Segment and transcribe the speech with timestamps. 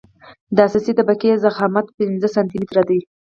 [0.55, 2.99] د اساسي طبقې ضخامت پنځه سانتي متره دی